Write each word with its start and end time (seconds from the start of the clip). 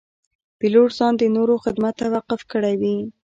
پیلوټ 0.59 0.89
ځان 0.97 1.13
د 1.17 1.23
نورو 1.35 1.55
خدمت 1.63 1.93
ته 1.99 2.05
وقف 2.15 2.41
کړی 2.51 2.75
وي. 2.81 2.97